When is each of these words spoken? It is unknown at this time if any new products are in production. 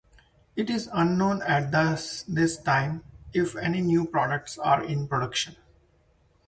It 0.55 0.71
is 0.71 0.89
unknown 0.91 1.43
at 1.43 1.69
this 1.71 2.57
time 2.57 3.03
if 3.33 3.55
any 3.55 3.81
new 3.81 4.07
products 4.07 4.57
are 4.57 4.83
in 4.83 5.07
production. 5.07 5.57